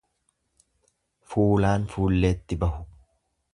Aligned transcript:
Fuulaan 1.33 1.85
fuulleetti 1.93 2.57
bahu. 2.67 2.85